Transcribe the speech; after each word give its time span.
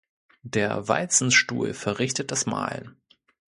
Der 0.41 0.87
Walzenstuhl 0.87 1.75
verrichtet 1.75 2.31
das 2.31 2.47
Mahlen. 2.47 2.95